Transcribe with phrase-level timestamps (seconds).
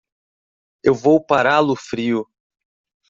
[0.83, 2.27] Eu vou pará-lo frio.